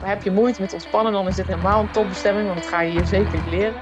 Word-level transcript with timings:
Maar 0.00 0.08
heb 0.08 0.22
je 0.22 0.30
moeite 0.30 0.60
met 0.60 0.72
ontspannen, 0.72 1.12
dan 1.12 1.28
is 1.28 1.34
dit 1.36 1.46
helemaal 1.46 1.80
een 1.80 1.90
topbestemming, 1.90 2.46
want 2.46 2.58
dat 2.60 2.68
ga 2.68 2.80
je 2.80 2.90
hier 2.90 3.06
zeker 3.06 3.38
leren. 3.50 3.74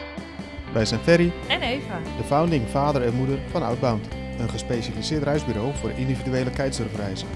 Wij 0.73 0.85
zijn 0.85 1.01
Ferry, 1.01 1.33
En 1.49 1.61
Eva. 1.61 1.99
de 2.17 2.25
founding 2.25 2.69
vader 2.69 3.03
en 3.03 3.15
moeder 3.15 3.39
van 3.51 3.63
Outbound. 3.63 4.07
Een 4.39 4.49
gespecialiseerd 4.51 5.23
reisbureau 5.23 5.73
voor 5.81 5.91
individuele 5.91 6.51
kitesurfreizen. 6.51 7.29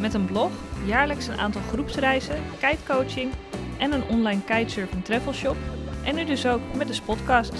Met 0.00 0.14
een 0.14 0.24
blog, 0.24 0.50
jaarlijks 0.84 1.26
een 1.26 1.38
aantal 1.38 1.60
groepsreizen, 1.72 2.36
kitecoaching 2.60 3.32
en 3.78 3.92
een 3.92 4.02
online 4.08 4.40
kitesurfing 4.44 5.04
travel 5.04 5.32
shop. 5.32 5.56
En 6.04 6.14
nu 6.14 6.24
dus 6.24 6.46
ook 6.46 6.60
met 6.76 6.88
de 6.88 6.98
podcast. 7.04 7.52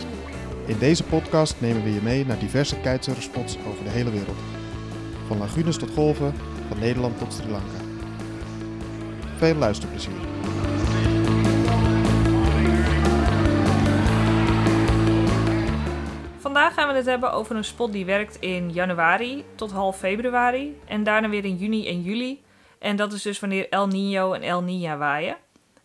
In 0.66 0.78
deze 0.78 1.04
podcast 1.04 1.54
nemen 1.58 1.82
we 1.82 1.94
je 1.94 2.00
mee 2.02 2.26
naar 2.26 2.38
diverse 2.38 2.76
kitesurfspots 2.76 3.56
over 3.68 3.84
de 3.84 3.90
hele 3.90 4.10
wereld. 4.10 4.36
Van 5.26 5.38
lagunes 5.38 5.76
tot 5.78 5.90
golven, 5.90 6.34
van 6.68 6.78
Nederland 6.78 7.18
tot 7.18 7.32
Sri 7.32 7.50
Lanka. 7.50 7.87
Veel 9.38 9.54
luisterplezier. 9.54 10.12
Vandaag 16.38 16.74
gaan 16.74 16.88
we 16.88 16.94
het 16.94 17.06
hebben 17.06 17.32
over 17.32 17.56
een 17.56 17.64
spot 17.64 17.92
die 17.92 18.04
werkt 18.04 18.36
in 18.40 18.72
januari 18.72 19.44
tot 19.54 19.72
half 19.72 19.98
februari 19.98 20.80
en 20.84 21.02
daarna 21.02 21.28
weer 21.28 21.44
in 21.44 21.56
juni 21.56 21.88
en 21.88 22.02
juli. 22.02 22.44
En 22.78 22.96
dat 22.96 23.12
is 23.12 23.22
dus 23.22 23.40
wanneer 23.40 23.68
El 23.68 23.86
Nino 23.86 24.32
en 24.32 24.42
El 24.42 24.62
Niña 24.62 24.98
waaien. 24.98 25.36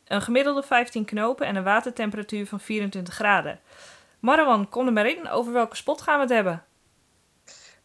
Een 0.07 0.21
gemiddelde 0.21 0.63
15 0.63 1.05
knopen 1.05 1.47
en 1.47 1.55
een 1.55 1.63
watertemperatuur 1.63 2.47
van 2.47 2.59
24 2.59 3.13
graden. 3.13 3.59
Marwan, 4.19 4.69
kom 4.69 4.87
er 4.87 4.93
maar 4.93 5.07
in. 5.07 5.29
Over 5.29 5.53
welke 5.53 5.75
spot 5.75 6.01
gaan 6.01 6.15
we 6.15 6.21
het 6.21 6.33
hebben? 6.33 6.63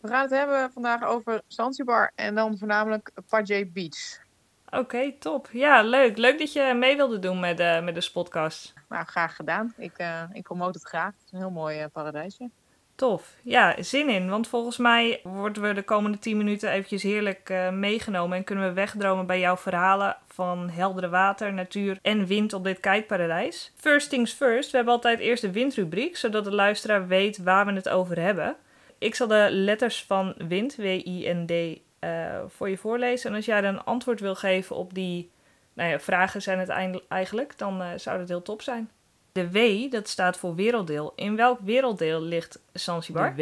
We 0.01 0.09
gaan 0.09 0.23
het 0.23 0.31
hebben 0.31 0.73
vandaag 0.73 1.05
over 1.05 1.43
Zanzibar 1.47 2.12
en 2.15 2.35
dan 2.35 2.59
voornamelijk 2.59 3.11
Paje 3.29 3.67
Beach. 3.67 4.27
Oké, 4.71 5.13
top. 5.19 5.49
Ja, 5.53 5.83
leuk. 5.83 6.17
Leuk 6.17 6.39
dat 6.39 6.53
je 6.53 6.75
mee 6.75 6.97
wilde 6.97 7.19
doen 7.19 7.41
met, 7.41 7.57
de 7.57 7.81
met 7.85 7.95
de 7.95 8.01
spotcast. 8.01 8.75
Nou, 8.89 9.05
graag 9.05 9.37
gedaan. 9.37 9.75
Ik, 9.77 9.92
eh, 9.97 10.23
ik 10.33 10.42
promote 10.42 10.79
het 10.79 10.89
graag. 10.89 11.12
Het 11.12 11.25
is 11.27 11.33
een 11.33 11.39
heel 11.39 11.51
mooi 11.51 11.79
eh, 11.79 11.87
paradijsje. 11.92 12.51
Tof. 12.95 13.34
Ja, 13.42 13.83
zin 13.83 14.09
in. 14.09 14.29
Want 14.29 14.48
volgens 14.48 14.77
mij 14.77 15.20
worden 15.23 15.62
we 15.62 15.73
de 15.73 15.83
komende 15.83 16.19
10 16.19 16.37
minuten 16.37 16.70
eventjes 16.70 17.03
heerlijk 17.03 17.53
meegenomen 17.73 18.37
en 18.37 18.45
kunnen 18.45 18.69
we 18.69 18.73
wegdromen 18.73 19.27
bij 19.27 19.41
jouw 19.41 19.57
verhalen 19.57 20.17
van 20.27 20.70
heldere 20.70 21.09
water, 21.09 21.53
natuur 21.53 21.98
en 22.03 22.27
wind 22.27 22.53
op 22.53 22.64
dit 22.64 22.81
kiteparadijs. 22.81 23.73
First 23.77 24.11
things 24.11 24.33
first, 24.33 24.70
we 24.70 24.77
hebben 24.77 24.95
altijd 24.95 25.19
eerst 25.19 25.42
de 25.42 25.53
windrubriek, 25.53 26.17
zodat 26.17 26.45
de 26.45 26.55
luisteraar 26.55 27.07
weet 27.07 27.39
waar 27.39 27.67
we 27.67 27.73
het 27.73 27.89
over 27.89 28.20
hebben. 28.20 28.57
Ik 28.98 29.14
zal 29.14 29.27
de 29.27 29.48
letters 29.51 30.05
van 30.05 30.35
wind, 30.48 30.77
W-I-N-D, 30.77 31.81
eh, 31.99 32.41
voor 32.49 32.69
je 32.69 32.79
voorlezen. 32.79 33.31
En 33.31 33.37
als 33.37 33.45
jij 33.45 33.61
dan 33.61 33.75
een 33.75 33.85
antwoord 33.85 34.21
wil 34.21 34.35
geven 34.35 34.77
op 34.77 34.95
die 34.95 35.31
nou 35.73 35.91
ja, 35.91 36.01
vragen 36.01 36.43
zijn 36.43 36.59
het 36.59 36.69
eigenlijk, 37.09 37.59
dan 37.59 37.83
eh, 37.83 37.89
zou 37.97 38.19
dat 38.19 38.29
heel 38.29 38.43
top 38.43 38.63
zijn. 38.63 38.91
De 39.33 39.51
W, 39.51 39.91
dat 39.91 40.09
staat 40.09 40.37
voor 40.37 40.55
werelddeel. 40.55 41.13
In 41.15 41.37
welk 41.37 41.61
werelddeel 41.61 42.23
ligt 42.23 42.61
Zanzibar? 42.73 43.35
W. 43.35 43.41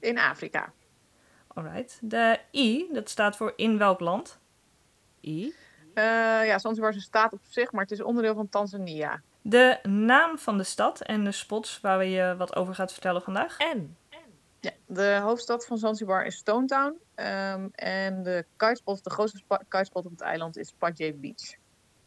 In 0.00 0.18
Afrika. 0.18 0.72
Alright. 1.46 1.98
De 2.00 2.38
I, 2.52 2.88
dat 2.92 3.08
staat 3.08 3.36
voor 3.36 3.52
in 3.56 3.78
welk 3.78 4.00
land? 4.00 4.38
I. 5.20 5.54
Eh, 5.94 6.04
ja, 6.46 6.58
Zanzibar 6.58 6.90
is 6.90 6.96
een 6.96 7.02
staat 7.02 7.32
op 7.32 7.40
zich, 7.48 7.72
maar 7.72 7.82
het 7.82 7.90
is 7.90 8.02
onderdeel 8.02 8.34
van 8.34 8.48
Tanzania. 8.48 9.22
De 9.42 9.78
naam 9.82 10.38
van 10.38 10.58
de 10.58 10.64
stad 10.64 11.00
en 11.00 11.24
de 11.24 11.32
spots 11.32 11.80
waar 11.80 11.98
we 11.98 12.10
je 12.10 12.34
wat 12.36 12.56
over 12.56 12.74
gaat 12.74 12.92
vertellen 12.92 13.22
vandaag. 13.22 13.58
En. 13.58 13.96
Ja, 14.64 14.72
de 14.86 15.18
hoofdstad 15.22 15.66
van 15.66 15.78
Zanzibar 15.78 16.26
is 16.26 16.36
Stone 16.36 16.66
Town. 16.66 16.98
Ehm, 17.14 17.68
en 17.72 18.22
de 18.22 18.44
kitespot, 18.56 19.04
de 19.04 19.10
grootste 19.10 19.42
kitespot 19.68 20.04
op 20.04 20.10
het 20.10 20.20
eiland 20.20 20.56
is 20.56 20.74
Paje 20.78 21.14
Beach. 21.14 21.54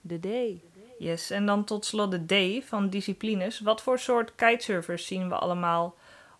De 0.01 0.19
D. 0.19 0.61
Yes, 0.97 1.29
en 1.29 1.45
dan 1.45 1.63
tot 1.63 1.85
slot 1.85 2.11
de 2.11 2.59
D 2.59 2.65
van 2.65 2.89
disciplines. 2.89 3.59
Wat 3.59 3.81
voor 3.81 3.99
soort 3.99 4.35
kitesurfers 4.35 5.07
zien 5.07 5.29
we 5.29 5.35
allemaal 5.35 5.95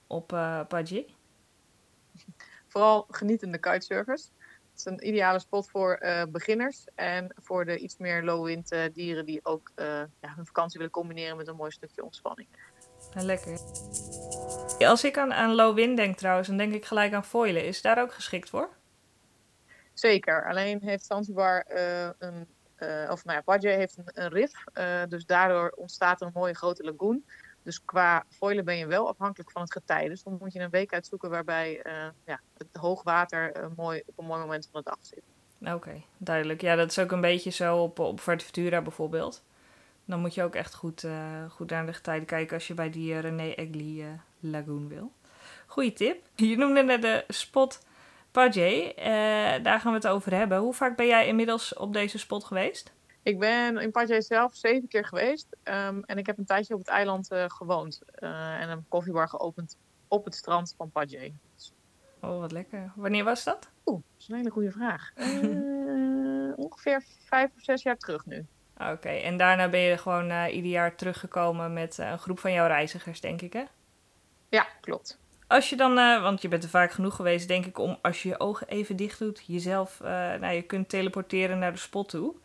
op 0.08 0.28
Paje? 0.68 1.06
Vooral 2.72 3.06
genietende 3.10 3.58
kitesurfers. 3.58 4.30
Het 4.72 4.80
is 4.80 4.86
een 4.86 5.08
ideale 5.08 5.40
spot 5.40 5.70
voor 5.70 5.94
eh, 5.94 6.24
beginners 6.30 6.86
en 6.96 7.34
voor 7.42 7.66
de 7.66 7.78
iets 7.78 7.98
meer 7.98 8.24
low-wind 8.24 8.72
eh, 8.72 8.84
dieren 8.94 9.26
die 9.26 9.40
ook 9.46 9.72
ja, 9.76 10.10
hun 10.36 10.46
vakantie 10.46 10.78
willen 10.78 10.94
combineren 10.94 11.38
met 11.38 11.48
een 11.48 11.56
mooi 11.56 11.72
stukje 11.72 12.04
ontspanning. 12.04 12.48
Lekker. 13.14 13.60
Als 14.80 15.04
ik 15.04 15.18
aan, 15.18 15.34
aan 15.34 15.56
low 15.56 15.76
wind 15.76 15.98
denk 15.98 16.18
trouwens, 16.18 16.48
dan 16.48 16.58
denk 16.58 16.74
ik 16.74 16.86
gelijk 16.86 17.14
aan 17.14 17.26
foilen. 17.26 17.66
Is 17.66 17.82
daar 17.82 18.02
ook 18.02 18.14
geschikt 18.14 18.50
voor? 18.50 18.70
Zeker, 20.00 20.48
alleen 20.48 20.82
heeft 20.82 21.06
Zanzibar 21.06 21.60
eh, 21.60 22.10
een, 22.18 22.48
eh, 22.76 23.10
of 23.12 23.26
nou 23.26 23.38
ja, 23.38 23.42
Paje 23.42 23.70
heeft 23.70 23.98
een, 23.98 24.06
een 24.14 24.30
rif, 24.30 24.52
eh, 24.74 25.02
dus 25.10 25.26
daardoor 25.26 25.74
ontstaat 25.76 26.22
een 26.22 26.32
mooie 26.34 26.54
grote 26.54 26.84
lagoon. 26.84 27.24
Dus 27.64 27.86
qua 27.86 28.26
foilen 28.30 28.66
ben 28.66 28.78
je 28.78 28.88
wel 28.88 29.08
afhankelijk 29.08 29.52
van 29.52 29.62
het 29.62 29.72
getij. 29.72 30.08
Dus 30.08 30.24
dan 30.24 30.38
moet 30.40 30.54
je 30.54 30.60
een 30.60 30.70
week 30.70 30.94
uitzoeken 30.94 31.30
waarbij 31.30 31.82
ja, 32.26 32.40
het 32.58 32.68
hoogwater 32.72 33.70
mooi, 33.76 34.04
op 34.06 34.20
een 34.20 34.26
mooi 34.26 34.40
moment 34.40 34.70
van 34.72 34.82
de 34.84 34.90
dag 34.90 35.00
zit. 35.02 35.22
Oké, 35.74 36.04
duidelijk. 36.18 36.62
Ja, 36.62 36.76
dat 36.76 36.90
is 36.90 37.00
ook 37.00 37.12
een 37.12 37.22
beetje 37.22 37.50
zo 37.50 37.78
op, 37.78 38.00
op 38.00 38.20
Fuerteventura 38.20 38.82
bijvoorbeeld. 38.82 39.44
Dan 40.08 40.20
moet 40.20 40.34
je 40.34 40.44
ook 40.44 40.56
echt 40.56 40.74
goed, 40.74 41.04
eh, 41.04 41.50
goed 41.50 41.70
naar 41.70 41.86
de 41.86 41.94
getijden 41.94 42.28
kijken 42.28 42.54
als 42.54 42.68
je 42.68 42.74
bij 42.74 42.90
die 42.90 43.14
eh, 43.14 43.20
René 43.20 43.52
Egli 43.52 44.02
eh, 44.02 44.08
Lagoon 44.40 44.88
wil. 44.88 45.12
Goeie 45.66 45.94
tip. 45.94 46.26
Je 46.36 46.58
noemde 46.58 46.84
net 46.84 47.02
de 47.02 47.24
spot 47.28 47.86
Paje. 48.32 48.94
Eh, 48.94 49.64
daar 49.64 49.80
gaan 49.80 49.92
we 49.92 49.98
het 49.98 50.08
over 50.08 50.34
hebben. 50.34 50.58
Hoe 50.58 50.74
vaak 50.74 50.96
ben 50.96 51.08
jij 51.08 51.28
inmiddels 51.28 51.74
op 51.74 51.94
deze 51.94 52.18
spot 52.18 52.44
geweest? 52.44 52.94
Ik 53.24 53.40
ben 53.40 53.78
in 53.78 53.92
Paje 53.92 54.22
zelf 54.22 54.56
zeven 54.56 54.88
keer 54.88 55.06
geweest 55.06 55.48
ehm, 55.64 56.02
en 56.06 56.18
ik 56.18 56.26
heb 56.26 56.38
een 56.38 56.46
tijdje 56.46 56.74
op 56.74 56.80
het 56.80 56.90
eiland 56.90 57.28
gewoond 57.32 58.02
en 58.14 58.70
een 58.70 58.86
koffiebar 58.88 59.30
geopend 59.30 59.78
op 60.08 60.26
het 60.26 60.36
strand 60.36 60.74
van 60.78 60.92
Paje. 60.92 61.34
Oh, 62.22 62.40
wat 62.40 62.52
lekker. 62.52 62.92
Wanneer 62.96 63.24
was 63.24 63.44
dat? 63.44 63.70
Oeh, 63.86 64.02
dat 64.12 64.22
is 64.22 64.28
een 64.28 64.36
hele 64.36 64.50
goede 64.50 64.72
vraag. 64.72 65.12
Ongeveer 66.66 67.04
vijf 67.26 67.52
of 67.56 67.62
zes 67.62 67.84
jaar 67.84 67.98
terug 67.98 68.26
nu. 68.26 68.46
Oké, 68.80 69.10
en 69.10 69.38
daarna 69.38 69.70
ben 69.70 69.80
je 69.80 69.98
gewoon 69.98 70.30
eh, 70.30 70.56
ieder 70.56 70.72
jaar 70.72 70.96
teruggekomen 70.96 71.74
met 71.74 72.00
eh, 72.00 72.10
een 72.10 72.20
groep 72.20 72.40
van 72.40 72.52
jouw 72.52 72.68
reizigers, 72.68 73.22
denk 73.22 73.42
ik, 73.42 73.54
hè? 73.54 73.64
Ja, 74.50 74.68
klopt. 74.82 75.20
Als 75.48 75.70
je 75.70 75.76
dan, 75.76 75.98
eh, 75.98 76.22
want 76.22 76.42
je 76.42 76.48
bent 76.48 76.64
er 76.64 76.70
vaak 76.70 76.92
genoeg 76.92 77.16
geweest, 77.16 77.48
denk 77.48 77.66
ik, 77.66 77.78
om 77.78 77.98
als 78.02 78.24
je 78.24 78.30
je 78.30 78.40
ogen 78.40 78.68
even 78.68 78.96
dicht 78.96 79.20
doet, 79.20 79.44
jezelf, 79.48 80.00
nou, 80.40 80.48
je 80.48 80.62
kunt 80.62 80.90
teleporteren 80.90 81.60
naar 81.60 81.72
de 81.72 81.78
spot 81.78 82.10
toe. 82.10 82.36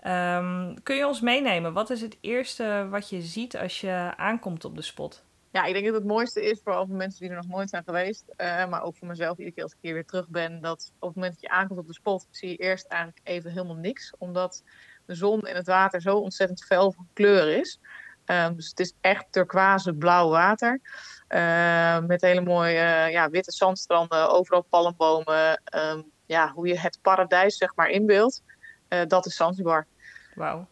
Ehm, 0.00 0.74
kun 0.82 0.96
je 0.96 1.06
ons 1.06 1.20
meenemen? 1.20 1.72
Wat 1.72 1.90
is 1.90 2.00
het 2.00 2.16
eerste 2.20 2.86
wat 2.90 3.08
je 3.08 3.22
ziet 3.22 3.56
als 3.56 3.80
je 3.80 4.12
aankomt 4.16 4.64
op 4.64 4.76
de 4.76 4.82
spot? 4.82 5.24
Ja, 5.50 5.64
ik 5.64 5.72
denk 5.72 5.84
dat 5.84 5.94
het 5.94 6.04
mooiste 6.04 6.42
is, 6.42 6.60
vooral 6.64 6.86
voor 6.86 6.96
mensen 6.96 7.20
die 7.20 7.30
er 7.30 7.36
nog 7.36 7.48
nooit 7.48 7.70
zijn 7.70 7.82
geweest, 7.84 8.24
maar 8.68 8.82
ook 8.82 8.96
voor 8.96 9.08
mezelf 9.08 9.38
iedere 9.38 9.54
keer 9.54 9.62
als 9.62 9.72
ik 9.72 9.78
hier 9.80 9.94
weer 9.94 10.06
terug 10.06 10.28
ben, 10.28 10.60
dat 10.60 10.92
op 10.98 11.08
het 11.08 11.16
moment 11.16 11.32
dat 11.34 11.42
je 11.42 11.48
aankomt 11.48 11.78
op 11.78 11.86
de 11.86 11.92
spot, 11.92 12.26
zie 12.30 12.48
je 12.48 12.56
eerst 12.56 12.86
eigenlijk 12.86 13.20
even 13.24 13.50
helemaal 13.50 13.76
niks, 13.76 14.14
omdat 14.18 14.62
de 15.06 15.14
zon 15.14 15.46
en 15.46 15.56
het 15.56 15.66
water 15.66 16.00
zo 16.00 16.16
ontzettend 16.16 16.64
fel 16.64 16.92
van 16.92 17.08
kleur 17.12 17.58
is. 17.58 17.80
Ehm, 18.24 18.54
dus 18.54 18.68
het 18.68 18.80
is 18.80 18.92
echt 19.00 19.24
turquoise 19.30 19.94
blauw 19.94 20.28
water. 20.28 20.80
eh, 21.28 21.98
met 21.98 22.20
hele 22.20 22.40
mooie 22.40 22.78
eh, 22.78 23.10
ja, 23.10 23.30
witte 23.30 23.52
zandstranden, 23.52 24.30
overal 24.30 24.62
palmbomen. 24.62 25.62
Ehm, 25.64 26.02
ja, 26.26 26.52
hoe 26.52 26.66
je 26.66 26.78
het 26.78 26.98
paradijs 27.02 27.56
zeg 27.56 27.74
maar 27.74 27.88
inbeeldt, 27.88 28.42
eh, 28.88 29.00
dat 29.06 29.26
is 29.26 29.36
Zanzibar. 29.36 29.86
Wauw. 30.34 30.66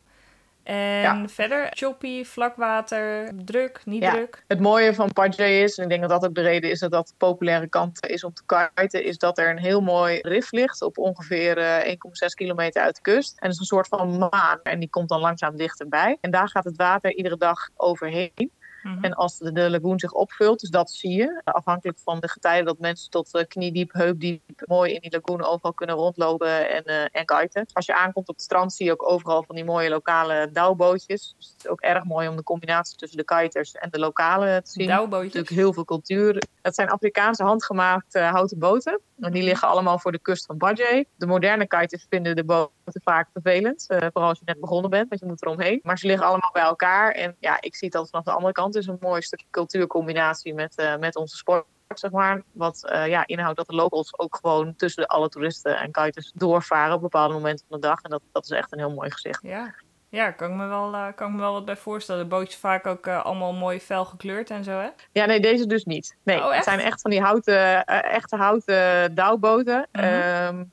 En 0.64 1.00
Ja. 1.00 1.28
verder, 1.28 1.66
choppy, 1.70 2.24
vlak 2.24 2.56
water, 2.56 3.30
druk, 3.44 3.80
niet 3.84 4.02
Ja. 4.02 4.10
druk. 4.12 4.44
Het 4.48 4.60
mooie 4.60 4.94
van 4.94 5.12
Paje 5.12 5.58
is, 5.60 5.76
en 5.78 5.82
ik 5.84 5.88
denk 5.88 6.00
dat 6.00 6.10
dat 6.10 6.24
ook 6.28 6.34
de 6.34 6.40
reden 6.42 6.70
is 6.70 6.78
dat 6.78 6.90
dat 6.90 7.08
de 7.08 7.14
populaire 7.16 7.68
kant 7.68 8.06
is 8.06 8.24
om 8.24 8.32
te 8.32 8.70
kiten, 8.74 9.04
is 9.04 9.18
dat 9.18 9.38
er 9.38 9.50
een 9.50 9.58
heel 9.58 9.80
mooi 9.80 10.18
rif 10.20 10.50
ligt 10.52 10.82
op 10.82 10.98
ongeveer 10.98 11.58
eh, 11.58 11.86
1,6 11.86 12.34
kilometer 12.34 12.82
uit 12.82 12.94
de 12.94 13.00
kust. 13.02 13.30
En 13.32 13.38
dat 13.40 13.52
is 13.52 13.58
een 13.58 13.64
soort 13.66 13.88
van 13.88 14.18
maan 14.18 14.60
en 14.62 14.78
die 14.78 14.90
komt 14.90 15.08
dan 15.08 15.20
langzaam 15.20 15.56
dichterbij. 15.56 16.18
En 16.20 16.30
daar 16.30 16.48
gaat 16.48 16.64
het 16.64 16.76
water 16.76 17.12
iedere 17.14 17.36
dag 17.36 17.68
overheen. 17.76 18.50
Mhm. 18.84 19.04
En 19.04 19.14
als 19.14 19.38
de, 19.38 19.52
de 19.52 19.70
lagoon 19.70 19.98
zich 19.98 20.12
opvult, 20.12 20.60
dus 20.60 20.70
dat 20.70 20.90
zie 20.90 21.16
je, 21.16 21.40
afhankelijk 21.44 21.98
van 21.98 22.20
de 22.20 22.28
getijden 22.28 22.64
dat 22.64 22.78
mensen 22.78 23.10
tot 23.10 23.34
eh, 23.34 23.44
kniediep, 23.46 23.92
heupdiep 23.92 24.42
mooi 24.66 24.92
in 24.92 25.00
die 25.00 25.20
lagoon 25.20 25.44
overal 25.44 25.72
kunnen 25.72 25.96
rondlopen 25.96 26.70
en, 26.70 26.84
eh 26.84 27.02
en 27.12 27.24
kiten. 27.24 27.66
Als 27.72 27.86
je 27.86 27.96
aankomt 27.96 28.28
op 28.28 28.34
het 28.34 28.44
strand 28.44 28.72
zie 28.72 28.86
je 28.86 28.92
ook 28.92 29.10
overal 29.10 29.42
van 29.42 29.54
die 29.54 29.64
mooie 29.64 29.88
lokale 29.88 30.48
douwbootjes. 30.52 31.34
Dus 31.36 31.50
het 31.52 31.64
is 31.64 31.68
ook 31.68 31.80
erg 31.80 32.04
mooi 32.04 32.28
om 32.28 32.36
de 32.36 32.42
combinatie 32.42 32.96
tussen 32.96 33.18
de 33.18 33.24
kiters 33.24 33.72
en 33.72 33.90
de 33.90 33.98
lokale 33.98 34.62
te 34.62 34.70
zien. 34.70 34.86
Douwbootjes. 34.86 35.32
natuurlijk 35.32 35.60
heel 35.60 35.72
veel 35.72 35.84
cultuur. 35.84 36.42
Het 36.62 36.74
zijn 36.74 36.88
Afrikaanse 36.88 37.42
handgemaakte 37.42 38.18
eh, 38.18 38.30
houten 38.30 38.58
boten. 38.58 39.00
En 39.20 39.32
die 39.32 39.42
liggen 39.42 39.68
allemaal 39.68 39.98
voor 39.98 40.12
de 40.12 40.18
kust 40.18 40.46
van 40.46 40.58
Badje. 40.58 41.06
De 41.16 41.26
moderne 41.26 41.66
kiters 41.66 42.06
vinden 42.08 42.36
de 42.36 42.44
boten 42.44 42.72
vaak 43.04 43.28
vervelend. 43.32 43.84
vooral 43.86 44.28
als 44.28 44.38
je 44.38 44.44
net 44.44 44.60
begonnen 44.60 44.90
bent, 44.90 45.08
want 45.08 45.20
je 45.20 45.26
moet 45.26 45.42
eromheen. 45.42 45.80
Maar 45.82 45.98
ze 45.98 46.06
liggen 46.06 46.26
allemaal 46.26 46.50
bij 46.52 46.62
elkaar. 46.62 47.12
En 47.12 47.36
ja, 47.38 47.56
ik 47.60 47.74
zie 47.74 47.90
dat 47.90 48.10
vanaf 48.10 48.24
de 48.24 48.32
andere 48.32 48.52
kant 48.52 48.73
is 48.74 48.86
een 48.86 48.98
mooi 49.00 49.22
stukje 49.22 49.46
cultuurcombinatie 49.50 50.54
met, 50.54 50.76
eh, 50.76 50.96
met 50.96 51.16
onze 51.16 51.36
sport. 51.36 51.64
Zeg 51.94 52.10
maar, 52.10 52.42
wat 52.52 52.84
eh, 52.88 53.06
ja, 53.06 53.26
inhoudt 53.26 53.56
dat 53.56 53.66
de 53.66 53.74
locals 53.74 54.18
ook 54.18 54.36
gewoon 54.36 54.76
tussen 54.76 55.06
alle 55.06 55.28
toeristen 55.28 55.78
en 55.78 55.90
kiters 55.90 56.32
doorvaren 56.34 56.94
op 56.94 57.00
bepaalde 57.00 57.34
momenten 57.34 57.66
van 57.68 57.80
de 57.80 57.86
dag. 57.86 58.02
En 58.02 58.10
dat, 58.10 58.22
dat 58.32 58.44
is 58.44 58.50
echt 58.50 58.72
een 58.72 58.78
heel 58.78 58.94
mooi 58.94 59.10
gezicht. 59.10 59.42
Ja. 59.42 59.74
Ja, 60.08 60.30
kan 60.30 60.50
ik 60.50 60.56
me 60.56 60.66
wel, 60.66 60.94
eh, 60.94 61.06
kan 61.14 61.28
ik 61.28 61.34
me 61.34 61.40
wel 61.40 61.52
wat 61.52 61.64
bij 61.64 61.76
voorstellen. 61.76 62.22
De 62.22 62.28
bootjes 62.28 62.56
vaak 62.56 62.86
ook 62.86 63.08
allemaal 63.08 63.52
mooi 63.52 63.80
fel 63.80 64.04
gekleurd 64.04 64.50
en 64.50 64.64
zo, 64.64 64.78
hè? 64.78 64.88
Ja, 65.12 65.24
nee, 65.24 65.40
deze 65.40 65.66
dus 65.66 65.84
niet. 65.84 66.16
Nee, 66.22 66.38
Oh, 66.38 66.54
het 66.54 66.64
zijn 66.64 66.80
echt 66.80 67.00
van 67.00 67.10
die 67.10 67.20
houten, 67.20 67.84
eh, 67.84 68.12
echte 68.12 68.36
houten 68.36 69.14
douwboten. 69.14 69.88
Mhm. 69.92 70.04
Ehm, 70.04 70.64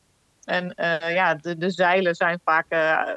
en 0.43 0.73
ja, 1.13 1.35
de, 1.35 1.57
de 1.57 1.69
zeilen 1.69 2.15
zijn 2.15 2.39
vaak, 2.43 2.65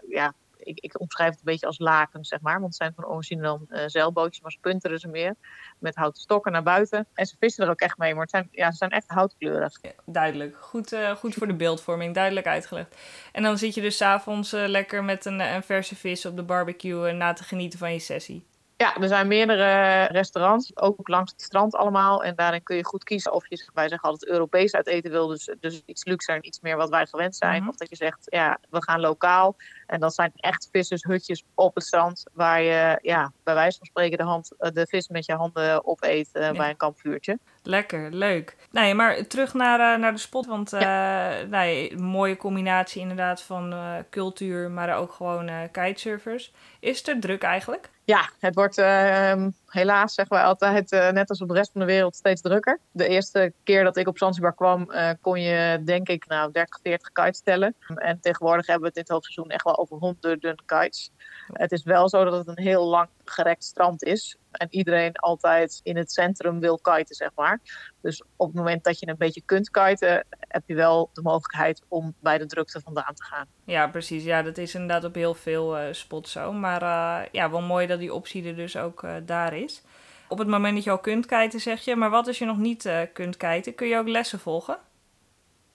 ja, 0.09 0.33
ik, 0.65 0.81
ik 0.81 1.01
omschrijf 1.01 1.31
het 1.31 1.39
een 1.39 1.45
beetje 1.45 1.67
als 1.67 1.79
lakens, 1.79 2.29
zeg 2.29 2.41
maar. 2.41 2.61
Want 2.61 2.65
het 2.65 2.75
zijn 2.77 2.93
van 2.95 3.07
origine 3.07 3.43
dan 3.43 3.67
eh, 3.69 3.85
zeilbootjes, 3.87 4.43
maar 4.43 4.53
ze 4.53 4.59
punteren 4.61 4.99
ze 4.99 5.09
meer. 5.09 5.35
Met 5.79 5.95
houten 5.95 6.23
stokken 6.23 6.53
naar 6.53 6.63
buiten. 6.63 7.07
En 7.15 7.27
ze 7.27 7.37
vissen 7.39 7.65
er 7.65 7.71
ook 7.71 7.81
echt 7.81 7.99
mee, 7.99 8.13
maar 8.13 8.23
het 8.23 8.31
zijn, 8.31 8.49
ja, 8.51 8.71
ze 8.71 8.77
zijn 8.77 8.91
echt 8.91 9.09
houtkleurig. 9.09 9.81
Duidelijk. 10.05 10.57
Goed, 10.61 10.93
eh, 10.93 11.11
goed 11.11 11.35
voor 11.35 11.47
de 11.47 11.55
beeldvorming, 11.55 12.15
duidelijk 12.15 12.47
uitgelegd. 12.47 12.97
En 13.33 13.43
dan 13.43 13.59
zit 13.59 13.75
je 13.75 13.81
dus 13.81 13.97
's 13.97 14.03
avonds 14.03 14.53
eh, 14.53 14.65
lekker 14.67 15.05
met 15.05 15.25
een, 15.25 15.41
een 15.41 15.63
verse 15.63 15.97
vis 15.97 16.27
op 16.27 16.37
de 16.37 16.43
barbecue 16.43 17.13
na 17.13 17.33
te 17.33 17.45
genieten 17.45 17.79
van 17.79 17.93
je 17.93 17.99
sessie. 17.99 18.47
Ja, 18.77 18.97
er 18.97 19.09
zijn 19.09 19.29
meerdere 19.29 20.03
restaurants, 20.03 20.77
ook 20.77 21.09
langs 21.09 21.33
het 21.33 21.43
strand 21.43 21.75
allemaal. 21.75 22.25
En 22.25 22.35
daarin 22.35 22.63
kun 22.63 22.77
je 22.77 22.85
goed 22.85 23.05
kiezen 23.05 23.33
of 23.33 23.49
je, 23.49 23.71
wij 23.75 23.89
zeggen 23.89 24.09
altijd 24.09 24.31
Europees 24.31 24.75
uit 24.75 24.87
eten 24.87 25.11
wil. 25.11 25.27
Dus, 25.27 25.55
dus 25.61 25.83
iets 25.87 26.05
luxer 26.05 26.35
en 26.35 26.47
iets 26.47 26.61
meer 26.61 26.77
wat 26.77 26.91
wij 26.91 27.07
gewend 27.07 27.37
zijn. 27.37 27.61
Mhm. 27.61 27.69
Of 27.69 27.77
dat 27.77 27.89
je 27.89 27.97
zegt, 27.97 28.19
ja, 28.25 28.59
we 28.71 28.83
gaan 28.83 29.01
lokaal. 29.01 29.57
En 29.87 30.01
dat 30.01 30.15
zijn 30.15 30.33
echt 30.35 30.69
vissershutjes 30.73 31.45
op 31.55 31.75
het 31.75 31.85
strand. 31.85 32.25
Waar 32.33 32.63
je, 32.63 32.99
ja, 33.03 33.33
bij 33.43 33.55
wijze 33.55 33.79
van 33.79 33.87
spreken 33.87 34.19
de, 34.19 34.25
hand, 34.25 34.55
eh, 34.59 34.71
de 34.73 34.87
vis 34.87 35.09
met 35.09 35.27
je 35.27 35.35
handen 35.35 35.87
opeet 35.87 36.29
eh, 36.33 36.51
bij 36.51 36.71
een 36.71 36.77
kampvuurtje. 36.77 37.39
Lekker, 37.67 38.13
leuk. 38.13 38.57
Nee, 38.71 38.95
maar 38.95 39.27
terug 39.27 39.55
naar, 39.55 39.95
eh, 39.95 40.01
naar 40.01 40.13
de 40.13 40.19
spot. 40.19 40.47
Want 40.47 40.73
eh, 40.73 41.31
nee, 41.51 41.97
mooie 41.97 42.37
combinatie 42.37 43.01
inderdaad 43.01 43.43
van 43.43 43.73
eh, 43.73 43.95
cultuur, 44.11 44.71
maar 44.71 44.97
ook 44.97 45.13
gewoon 45.13 45.51
kitesurfers. 45.71 46.53
Is 46.81 46.99
het 46.99 47.09
er 47.09 47.21
druk 47.21 47.43
eigenlijk? 47.43 47.91
Ja, 48.05 48.29
het 48.39 48.55
wordt 48.55 48.79
ehm, 48.79 49.51
helaas, 49.69 50.15
zeggen 50.15 50.37
wij 50.37 50.45
altijd, 50.45 50.91
net 50.91 51.29
als 51.29 51.41
op 51.41 51.49
de 51.49 51.55
rest 51.55 51.73
van 51.73 51.81
de 51.81 51.87
wereld, 51.87 52.17
steeds 52.17 52.41
drukker. 52.41 52.79
De 52.91 53.09
eerste 53.09 53.53
keer 53.63 53.85
dat 53.85 53.97
ik 53.97 54.09
op 54.09 54.19
Zanzibar 54.19 54.55
kwam, 54.55 54.91
kon 55.21 55.41
je 55.41 55.83
denk 55.85 56.09
ik 56.09 56.27
nou 56.27 56.53
30, 56.53 56.79
40 56.83 57.13
kites 57.13 57.41
tellen. 57.41 57.75
En 57.95 58.21
tegenwoordig 58.21 58.67
hebben 58.67 58.83
we 58.83 58.89
het 58.95 59.07
dit 59.07 59.09
hoofdseizoen 59.09 59.51
echt 59.51 59.65
wel 59.65 59.79
over 59.79 59.97
honderden 59.97 60.57
kites. 60.67 61.11
Het 61.53 61.73
is 61.73 61.83
wel 61.83 62.09
zo 62.09 62.25
dat 62.25 62.47
het 62.47 62.59
een 62.59 62.65
heel 62.65 62.87
lang 62.87 63.09
gerekt 63.35 63.65
strand 63.65 64.03
is. 64.03 64.37
En 64.51 64.67
iedereen 64.71 65.17
altijd 65.17 65.81
in 65.83 65.97
het 65.97 66.13
centrum 66.13 66.61
wil 66.61 66.79
kiten, 66.79 67.15
zeg 67.15 67.31
maar. 67.35 67.61
Dus 68.01 68.23
op 68.37 68.47
het 68.47 68.57
moment 68.57 68.85
dat 68.85 68.99
je 68.99 69.09
een 69.09 69.17
beetje 69.17 69.43
kunt 69.45 69.71
kiten, 69.71 70.27
heb 70.39 70.63
je 70.67 70.75
wel 70.75 71.11
de 71.13 71.23
mogelijkheid 71.23 71.83
om 71.89 72.15
bij 72.21 72.39
de 72.39 72.47
drukte 72.47 72.81
vandaan 72.81 73.15
te 73.15 73.25
gaan. 73.25 73.47
Ja, 73.65 73.87
precies. 73.87 74.25
Ja, 74.25 74.43
dat 74.43 74.59
is 74.59 74.75
inderdaad 74.75 75.05
op 75.05 75.15
heel 75.15 75.35
veel 75.35 75.77
eh, 75.77 75.93
spots 75.93 76.33
zo. 76.33 76.53
Maar 76.53 76.83
eh, 76.83 77.29
ja, 77.33 77.51
wel 77.51 77.63
mooi 77.63 77.87
dat 77.87 77.99
die 77.99 78.15
optie 78.15 78.47
er 78.47 78.57
dus 78.57 78.77
ook 78.77 79.03
eh, 79.03 79.15
daar 79.23 79.55
is. 79.57 79.83
Op 80.29 80.39
het 80.39 80.49
moment 80.49 80.75
dat 80.75 80.85
je 80.85 80.91
al 80.91 80.99
kunt 80.99 81.27
kiten, 81.27 81.61
zeg 81.61 81.85
je. 81.85 81.97
Maar 81.97 82.11
wat 82.11 82.27
als 82.27 82.39
je 82.39 82.45
nog 82.45 82.59
niet 82.59 82.89
kunt 83.13 83.37
kiten? 83.37 83.75
Kun 83.75 83.89
je 83.89 83.99
ook 83.99 84.09
lessen 84.09 84.39
volgen? 84.39 84.79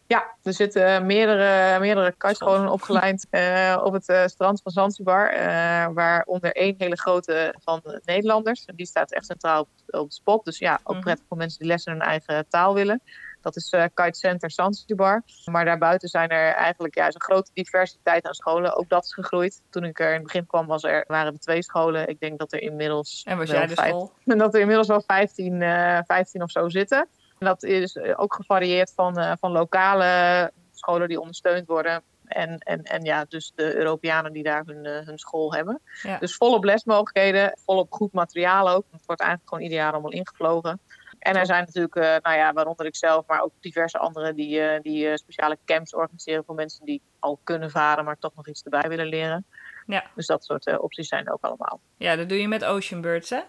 Ja, 0.10 0.36
er 0.44 0.54
zitten 0.54 1.06
meerdere, 1.06 1.80
meerdere 1.80 2.12
kitescholen 2.18 2.70
opgeleid 2.72 3.28
eh, 3.30 3.82
op 3.84 3.94
het 3.94 4.08
eh, 4.10 4.26
strand 4.26 4.62
van 4.62 4.72
Zanzibar. 4.72 5.30
eh 5.30 5.88
waaronder 5.94 6.52
één 6.52 6.76
hele 6.78 6.98
grote 6.98 7.56
van 7.64 7.80
de 7.84 8.02
Nederlanders. 8.06 8.66
En 8.66 8.76
die 8.76 8.86
staat 8.86 9.12
echt 9.14 9.26
centraal 9.26 9.62
op, 9.62 9.68
op 9.88 10.04
het 10.04 10.14
spot. 10.14 10.46
Dus 10.46 10.58
ja, 10.58 10.80
ook 10.84 10.96
Mhm. 10.96 11.04
prettig 11.04 11.26
voor 11.28 11.38
mensen 11.38 11.60
die 11.60 11.68
lessen 11.68 11.92
in 11.94 11.98
hun 12.00 12.08
eigen 12.08 12.46
taal 12.50 12.74
willen. 12.74 13.02
Dat 13.42 13.56
is 13.56 13.70
eh 13.70 13.84
Kite 13.94 14.20
Center 14.20 14.52
Zanzibar. 14.52 15.24
Maar 15.46 15.66
daarbuiten 15.66 16.10
zijn 16.10 16.30
er 16.30 16.54
eigenlijk 16.54 16.96
ja, 16.96 17.06
een 17.06 17.22
grote 17.22 17.52
diversiteit 17.54 18.26
aan 18.26 18.34
scholen. 18.34 18.76
Ook 18.78 18.90
dat 18.90 19.04
is 19.04 19.14
gegroeid. 19.14 19.62
Toen 19.70 19.84
ik 19.84 20.00
er 20.00 20.08
in 20.08 20.14
het 20.14 20.24
begin 20.24 20.46
kwam, 20.46 20.68
was 20.68 20.84
er, 20.84 21.04
waren 21.08 21.34
er 21.34 21.40
twee 21.40 21.64
scholen. 21.64 22.08
Ik 22.08 22.20
denk 22.20 22.40
dat 22.40 22.54
er 22.54 22.62
inmiddels. 22.62 23.24
En 23.28 23.38
was 23.38 23.50
jij 23.50 23.68
de 23.68 23.76
school? 23.76 24.12
en 24.26 24.38
dat 24.44 24.54
er 24.54 24.60
inmiddels 24.60 24.88
wel 24.88 25.02
15, 25.08 25.62
eh 25.62 26.00
15 26.06 26.42
of 26.44 26.52
zo 26.52 26.70
zitten. 26.70 27.08
En 27.40 27.46
dat 27.46 27.64
is 27.64 27.96
eh, 27.96 28.14
ook 28.16 28.34
gevarieerd 28.34 28.94
van, 28.96 29.18
eh, 29.18 29.34
van 29.40 29.52
lokale 29.52 30.52
scholen 30.72 31.08
die 31.08 31.20
ondersteund 31.20 31.68
worden. 31.68 32.02
En, 32.26 32.58
en, 32.58 32.84
en 32.84 33.04
ja, 33.04 33.26
dus 33.26 33.52
de 33.56 33.76
Europeanen 33.76 34.34
die 34.34 34.44
daar 34.44 34.64
hun, 34.66 34.86
eh, 34.86 35.06
hun 35.06 35.18
school 35.18 35.54
hebben. 35.54 35.82
Ja. 36.02 36.18
Dus 36.18 36.36
volop 36.36 36.64
lesmogelijkheden, 36.64 37.58
volop 37.66 37.92
goed 37.92 38.14
materiaal 38.14 38.70
ook. 38.70 38.86
Het 38.92 39.06
wordt 39.06 39.22
eigenlijk 39.22 39.50
gewoon 39.50 39.64
ieder 39.64 39.80
jaar 39.80 39.92
allemaal 39.92 40.12
ingevlogen. 40.12 40.80
En 41.20 41.36
er 41.36 41.46
zijn 41.46 41.64
natuurlijk, 41.66 42.24
nou 42.24 42.38
ja, 42.38 42.54
waaronder 42.54 42.86
ik 42.86 42.96
zelf, 42.96 43.28
maar 43.28 43.42
ook 43.42 43.52
diverse 43.60 43.98
anderen 43.98 44.36
die, 44.36 44.82
die 44.82 45.18
speciale 45.18 45.58
camps 45.66 45.94
organiseren 45.94 46.44
voor 46.46 46.56
mensen 46.56 46.86
die 46.86 47.02
al 47.20 47.40
kunnen 47.44 47.72
varen, 47.72 48.06
maar 48.06 48.18
toch 48.20 48.36
nog 48.36 48.48
iets 48.48 48.64
erbij 48.64 48.90
willen 48.90 49.08
leren. 49.08 49.46
Ja. 49.86 50.06
Dus 50.16 50.26
dat 50.26 50.46
soort 50.46 50.80
opties 50.80 51.08
zijn 51.08 51.26
er 51.26 51.34
ook 51.34 51.44
allemaal. 51.44 51.80
Ja, 51.98 52.16
dat 52.16 52.30
doe 52.30 52.42
je 52.42 52.48
met 52.48 52.66
Ocean 52.66 53.02
Birds, 53.02 53.30
hè? 53.30 53.42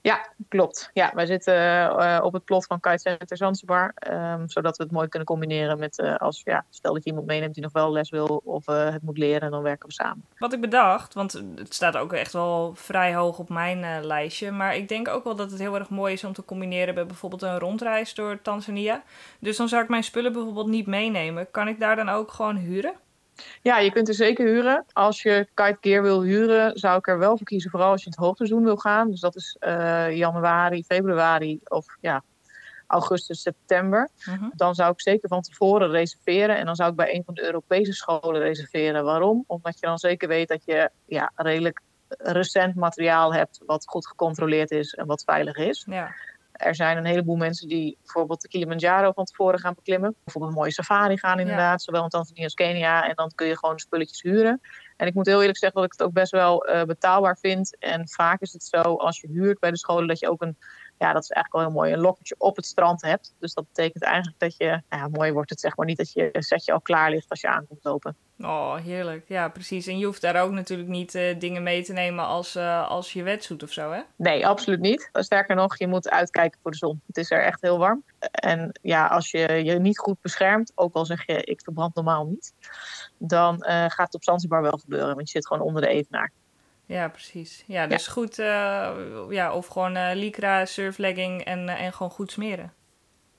Ja, 0.00 0.28
klopt. 0.48 0.90
Ja, 0.92 1.12
wij 1.14 1.26
zitten 1.26 1.54
eh, 1.54 2.18
op 2.22 2.32
het 2.32 2.44
plot 2.44 2.66
van 2.66 2.80
Kite 2.80 2.98
Center 2.98 3.36
Zanzibar. 3.36 3.92
ehm, 3.94 4.46
zodat 4.46 4.76
we 4.76 4.82
het 4.82 4.92
mooi 4.92 5.08
kunnen 5.08 5.28
combineren 5.28 5.78
met 5.78 5.98
eh, 5.98 6.16
als, 6.16 6.40
ja, 6.44 6.64
stel 6.70 6.92
dat 6.92 7.04
je 7.04 7.10
iemand 7.10 7.26
meeneemt 7.26 7.54
die 7.54 7.62
nog 7.62 7.72
wel 7.72 7.92
les 7.92 8.10
wil 8.10 8.40
of 8.44 8.68
eh, 8.68 8.90
het 8.90 9.02
moet 9.02 9.18
leren, 9.18 9.50
dan 9.50 9.62
werken 9.62 9.88
we 9.88 9.94
samen. 9.94 10.24
Wat 10.38 10.52
ik 10.52 10.60
bedacht, 10.60 11.14
want 11.14 11.32
het 11.32 11.74
staat 11.74 11.96
ook 11.96 12.12
echt 12.12 12.32
wel 12.32 12.74
vrij 12.74 13.14
hoog 13.14 13.38
op 13.38 13.48
mijn 13.48 14.04
lijstje. 14.04 14.50
Maar 14.50 14.76
ik 14.76 14.88
denk 14.88 15.08
ook 15.08 15.24
wel 15.24 15.36
dat 15.36 15.50
het 15.50 15.60
heel 15.60 15.74
erg 15.74 15.90
mooi 15.90 16.12
is 16.12 16.24
om 16.24 16.32
te 16.32 16.44
combineren 16.44 16.94
met 16.94 17.06
bijvoorbeeld 17.06 17.42
een 17.42 17.58
rondreis 17.58 18.14
door 18.14 18.42
Tanzania. 18.42 19.02
Dus 19.38 19.56
dan 19.56 19.68
zou 19.68 19.82
ik 19.82 19.88
mijn 19.88 20.04
spullen 20.04 20.32
bijvoorbeeld 20.32 20.66
niet 20.66 20.86
meenemen. 20.86 21.50
Kan 21.50 21.68
ik 21.68 21.80
daar 21.80 21.96
dan 21.96 22.08
ook 22.08 22.32
gewoon 22.32 22.56
huren? 22.56 22.92
Ja, 23.62 23.78
je 23.78 23.92
kunt 23.92 24.08
er 24.08 24.14
zeker 24.14 24.46
huren. 24.46 24.84
Als 24.92 25.22
je 25.22 25.48
kite 25.54 25.76
gear 25.80 26.02
wil 26.02 26.22
huren, 26.22 26.78
zou 26.78 26.98
ik 26.98 27.06
er 27.06 27.18
wel 27.18 27.36
voor 27.36 27.46
kiezen, 27.46 27.70
vooral 27.70 27.90
als 27.90 28.00
je 28.00 28.06
in 28.06 28.12
het 28.16 28.24
hoogteizoen 28.24 28.64
wil 28.64 28.76
gaan. 28.76 29.10
Dus 29.10 29.20
dat 29.20 29.36
is 29.36 29.56
eh, 29.58 30.16
januari, 30.16 30.84
februari 30.84 31.60
of 31.64 31.86
ja, 32.00 32.22
augustus, 32.86 33.42
september. 33.42 34.08
Mhm. 34.24 34.48
Dan 34.54 34.74
zou 34.74 34.92
ik 34.92 35.00
zeker 35.00 35.28
van 35.28 35.42
tevoren 35.42 35.90
reserveren. 35.90 36.56
En 36.56 36.66
dan 36.66 36.76
zou 36.76 36.90
ik 36.90 36.96
bij 36.96 37.14
een 37.14 37.24
van 37.24 37.34
de 37.34 37.44
Europese 37.44 37.92
scholen 37.92 38.40
reserveren. 38.40 39.04
Waarom? 39.04 39.44
Omdat 39.46 39.78
je 39.80 39.86
dan 39.86 39.98
zeker 39.98 40.28
weet 40.28 40.48
dat 40.48 40.64
je 40.64 40.90
ja, 41.06 41.32
redelijk 41.34 41.80
recent 42.18 42.74
materiaal 42.74 43.34
hebt 43.34 43.60
wat 43.66 43.86
goed 43.86 44.06
gecontroleerd 44.06 44.70
is 44.70 44.94
en 44.94 45.06
wat 45.06 45.22
veilig 45.24 45.56
is. 45.56 45.86
Ja. 45.90 46.14
Er 46.58 46.74
zijn 46.74 46.96
een 46.96 47.04
heleboel 47.04 47.36
mensen 47.36 47.68
die 47.68 47.96
bijvoorbeeld 48.02 48.40
de 48.40 48.48
Kilimanjaro 48.48 49.12
van 49.12 49.24
tevoren 49.24 49.58
gaan 49.58 49.74
beklimmen. 49.74 50.14
Op 50.34 50.42
een 50.42 50.52
mooie 50.52 50.72
safari 50.72 51.18
gaan 51.18 51.38
inderdaad, 51.38 51.82
zowel 51.82 52.02
in 52.02 52.08
Tanzania 52.08 52.44
als 52.44 52.54
Kenia. 52.54 53.08
En 53.08 53.14
dan 53.14 53.32
kun 53.34 53.46
je 53.46 53.58
gewoon 53.58 53.78
spulletjes 53.78 54.22
huren. 54.22 54.60
En 54.96 55.06
ik 55.06 55.14
moet 55.14 55.26
heel 55.26 55.40
eerlijk 55.40 55.58
zeggen 55.58 55.80
dat 55.80 55.92
ik 55.92 55.98
het 55.98 56.08
ook 56.08 56.12
best 56.12 56.32
wel 56.32 56.64
eh, 56.64 56.82
betaalbaar 56.82 57.38
vind. 57.38 57.76
En 57.78 58.08
vaak 58.08 58.40
is 58.40 58.52
het 58.52 58.62
zo 58.64 58.80
als 58.80 59.20
je 59.20 59.28
huurt 59.28 59.58
bij 59.58 59.70
de 59.70 59.78
scholen 59.78 60.08
dat 60.08 60.18
je 60.18 60.30
ook 60.30 60.42
een, 60.42 60.56
ja 60.98 61.12
dat 61.12 61.22
is 61.22 61.30
eigenlijk 61.30 61.52
wel 61.52 61.62
heel 61.62 61.82
mooi, 61.82 61.92
een 61.92 62.00
lokkertje 62.00 62.34
op 62.38 62.56
het 62.56 62.66
strand 62.66 63.02
hebt. 63.02 63.34
Dus 63.38 63.54
dat 63.54 63.66
betekent 63.66 64.02
eigenlijk 64.02 64.38
dat 64.38 64.54
je, 64.56 64.66
nou 64.66 65.02
ja 65.02 65.08
mooi 65.08 65.32
wordt 65.32 65.50
het 65.50 65.60
zeg 65.60 65.76
maar 65.76 65.86
niet 65.86 65.96
dat 65.96 66.12
je 66.12 66.28
setje 66.32 66.72
al 66.72 66.80
klaar 66.80 67.10
ligt 67.10 67.30
als 67.30 67.40
je 67.40 67.48
aankomt 67.48 67.84
lopen. 67.84 68.16
Oh, 68.40 68.74
heerlijk. 68.76 69.28
Ja, 69.28 69.48
precies. 69.48 69.86
En 69.86 69.98
je 69.98 70.04
hoeft 70.04 70.20
daar 70.20 70.42
ook 70.42 70.50
natuurlijk 70.50 70.88
niet 70.88 71.14
eh, 71.14 71.38
dingen 71.38 71.62
mee 71.62 71.82
te 71.82 71.92
nemen 71.92 72.24
als, 72.24 72.54
eh, 72.54 72.88
als 72.88 73.12
je 73.12 73.22
wetsuit 73.22 73.62
of 73.62 73.72
zo, 73.72 73.92
hè? 73.92 74.00
Nee, 74.16 74.46
absoluut 74.46 74.80
niet. 74.80 75.10
Sterker 75.12 75.56
nog, 75.56 75.78
je 75.78 75.86
moet 75.86 76.10
uitkijken 76.10 76.60
voor 76.62 76.70
de 76.70 76.76
zon. 76.76 77.00
Het 77.06 77.16
is 77.16 77.30
er 77.30 77.42
echt 77.42 77.60
heel 77.60 77.78
warm. 77.78 78.04
En 78.30 78.78
ja, 78.82 79.06
als 79.06 79.30
je 79.30 79.64
je 79.64 79.78
niet 79.78 79.98
goed 79.98 80.20
beschermt, 80.20 80.72
ook 80.74 80.94
al 80.94 81.06
zeg 81.06 81.26
je 81.26 81.44
ik 81.44 81.60
verbrand 81.62 81.94
normaal 81.94 82.26
niet, 82.26 82.52
dan 83.18 83.62
eh, 83.62 83.74
gaat 83.74 84.06
het 84.06 84.14
op 84.14 84.24
Zanzibar 84.24 84.62
wel 84.62 84.78
gebeuren. 84.78 85.14
Want 85.14 85.30
je 85.30 85.38
zit 85.38 85.46
gewoon 85.46 85.62
onder 85.62 85.82
de 85.82 85.88
evenaar. 85.88 86.32
Ja, 86.88 87.08
precies. 87.08 87.64
Ja, 87.66 87.86
dus 87.86 88.06
goed. 88.06 88.38
eh, 88.38 88.90
ja, 89.30 89.52
of 89.52 89.66
gewoon 89.66 89.96
eh 89.96 90.10
lycra, 90.14 90.64
surflegging 90.64 91.44
en, 91.44 91.68
eh, 91.68 91.82
en 91.82 91.92
gewoon 91.92 92.12
goed 92.12 92.32
smeren. 92.32 92.72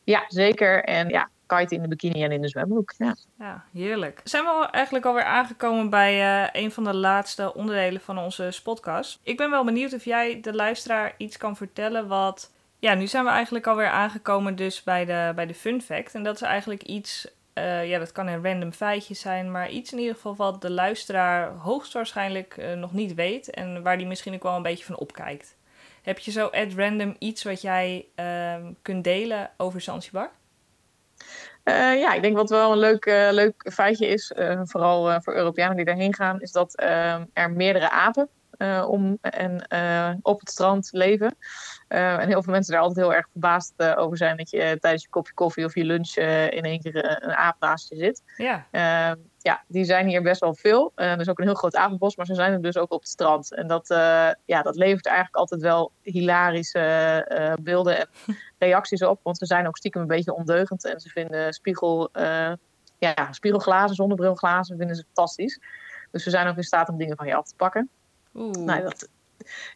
Ja, 0.04 0.24
zeker. 0.28 0.84
En 0.84 1.10
ja, 1.10 1.30
kite 1.46 1.76
in 1.76 1.82
de 1.82 1.88
bikini 1.88 2.24
en 2.24 2.32
in 2.32 2.42
de 2.42 2.48
zwembroek. 2.48 2.94
Ja. 2.98 3.16
Ja, 3.40 3.64
heerlijk. 3.74 4.22
Zijn 4.24 4.44
we 4.44 4.68
eigenlijk 4.72 5.06
alweer 5.06 5.24
aangekomen 5.24 5.90
bij 5.90 6.50
een 6.54 6.72
van 6.72 6.84
de 6.84 6.96
laatste 6.96 7.54
onderdelen 7.54 8.02
van 8.02 8.18
onze 8.18 8.60
podcast. 8.64 9.20
Ik 9.24 9.38
ben 9.38 9.50
wel 9.50 9.64
benieuwd 9.64 9.94
of 9.94 10.06
jij 10.06 10.40
de 10.42 10.54
luisteraar 10.54 11.14
iets 11.18 11.38
kan 11.38 11.56
vertellen 11.56 12.08
wat... 12.08 12.52
Ja, 12.80 12.94
nu 12.94 13.08
zijn 13.08 13.24
we 13.24 13.30
eigenlijk 13.30 13.68
alweer 13.68 13.90
aangekomen 13.90 14.56
dus 14.56 14.84
bij 14.84 15.06
de, 15.06 15.32
bij 15.36 15.46
de 15.46 15.56
fun 15.56 15.82
fact. 15.82 16.16
En 16.16 16.24
dat 16.24 16.36
is 16.36 16.42
eigenlijk 16.42 16.84
iets... 16.84 17.28
eh, 17.60 17.90
ja, 17.90 18.00
dat 18.00 18.12
kan 18.12 18.28
een 18.28 18.44
random 18.44 18.72
feitje 18.72 19.14
zijn, 19.14 19.52
maar 19.52 19.70
iets 19.70 19.92
in 19.92 20.00
ieder 20.00 20.16
geval 20.16 20.36
wat 20.36 20.62
de 20.62 20.72
luisteraar 20.72 21.52
hoogstwaarschijnlijk 21.52 22.58
eh, 22.58 22.74
nog 22.74 22.94
niet 22.94 23.14
weet 23.14 23.50
en 23.50 23.84
waar 23.84 23.98
die 23.98 24.08
misschien 24.08 24.34
ook 24.34 24.44
wel 24.44 24.56
een 24.56 24.62
beetje 24.62 24.86
van 24.86 24.98
opkijkt. 24.98 25.56
Heb 26.02 26.20
je 26.20 26.32
zo 26.32 26.46
at 26.46 26.74
random 26.76 27.16
iets 27.20 27.44
wat 27.44 27.62
jij 27.62 28.06
ehm, 28.16 28.72
kunt 28.82 29.04
delen 29.04 29.52
over 29.58 29.82
Zanzibar? 29.82 30.32
Eh, 31.64 32.00
ja, 32.00 32.14
ik 32.14 32.22
denk 32.22 32.36
wat 32.36 32.50
wel 32.50 32.72
een 32.72 32.78
leuk, 32.78 33.06
leuk 33.32 33.72
feitje 33.74 34.08
is, 34.08 34.32
vooral 34.64 35.22
voor 35.22 35.36
Europeanen 35.36 35.76
die 35.76 35.86
daarheen 35.86 36.16
gaan, 36.16 36.42
is 36.42 36.52
dat 36.52 36.76
ehm, 36.76 37.26
er 37.34 37.52
meerdere 37.52 37.90
apen 37.90 38.30
om 38.88 39.18
en 39.22 39.68
eh, 39.68 40.10
op 40.22 40.40
het 40.40 40.50
strand 40.50 40.90
leven. 40.92 41.36
Eh, 41.88 42.14
en 42.20 42.28
heel 42.28 42.44
veel 42.44 42.54
mensen 42.54 42.74
daar 42.74 42.82
altijd 42.82 43.06
heel 43.06 43.16
erg 43.16 43.28
verbaasd 43.32 43.74
eh, 43.76 43.94
over 43.98 44.18
zijn 44.18 44.38
dat 44.38 44.50
je 44.50 44.78
tijdens 44.80 45.04
je 45.04 45.10
kopje 45.10 45.34
koffie 45.34 45.66
of 45.66 45.76
je 45.76 45.84
lunch 45.84 46.16
eh, 46.16 46.52
in 46.52 46.64
één 46.64 46.80
keer 46.80 46.96
eh, 47.04 47.28
een 47.30 47.36
aap 47.36 47.56
naast 47.60 47.90
je 47.90 47.96
zit. 47.96 48.24
Ja, 48.38 48.66
Eh, 48.72 49.12
ja, 49.42 49.64
die 49.68 49.84
zijn 49.84 50.08
hier 50.08 50.22
best 50.22 50.42
wel 50.42 50.56
veel. 50.56 50.92
Eh, 50.96 51.12
er 51.12 51.20
is 51.20 51.30
ook 51.30 51.40
een 51.40 51.46
heel 51.46 51.54
groot 51.54 51.76
apenbos, 51.76 52.16
maar 52.16 52.26
ze 52.26 52.36
zijn 52.36 52.54
er 52.54 52.62
dus 52.62 52.78
ook 52.78 52.92
op 52.92 53.00
het 53.00 53.10
strand. 53.10 53.54
En 53.54 53.68
dat, 53.68 53.90
eh, 53.90 54.30
ja, 54.46 54.62
dat 54.62 54.76
levert 54.76 55.06
eigenlijk 55.06 55.36
altijd 55.36 55.62
wel 55.62 55.92
hilarische 56.02 56.80
eh, 56.80 57.54
beelden 57.62 58.00
en 58.00 58.08
reacties 58.68 59.04
op. 59.04 59.20
Want 59.24 59.38
ze 59.38 59.46
zijn 59.46 59.68
ook 59.68 59.78
stiekem 59.78 60.02
een 60.02 60.08
beetje 60.08 60.36
ondeugend. 60.36 60.86
En 60.86 61.00
ze 61.00 61.10
vinden 61.10 61.54
spiegel, 61.54 62.10
eh, 62.12 62.52
ja, 62.98 63.28
spiegelglazen, 63.32 63.96
zonnebrilglazen 63.96 64.78
vinden 64.78 64.96
ze 64.96 65.04
fantastisch. 65.04 65.60
Dus 66.12 66.24
ze 66.24 66.30
zijn 66.30 66.48
ook 66.48 66.58
in 66.58 66.64
staat 66.64 66.90
om 66.90 66.98
dingen 66.98 67.18
van 67.18 67.28
je 67.28 67.36
af 67.36 67.48
te 67.48 67.56
pakken. 67.56 67.90
Oeh. 68.34 68.56
Nou, 68.56 68.82
dat, 68.82 69.10